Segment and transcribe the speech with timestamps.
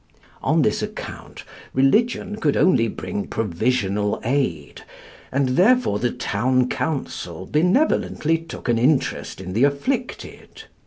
[0.41, 1.43] On this account
[1.75, 4.81] religion could only bring provisional aid,
[5.31, 10.63] and therefore the town council benevolently took an interest in the afflicted.